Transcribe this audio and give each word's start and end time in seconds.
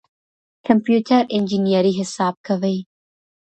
کمپيوټر 0.67 1.21
انجنيري 1.35 1.91
حساب 1.99 2.35
کوي. 2.47 2.77